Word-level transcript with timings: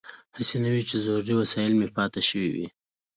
هسې 0.37 0.55
نه 0.63 0.69
وي 0.73 0.83
چې 0.89 0.95
ضروري 1.03 1.33
وسایل 1.37 1.73
مې 1.79 1.87
پاتې 1.97 2.21
شوي 2.29 2.49
وي. 2.55 2.67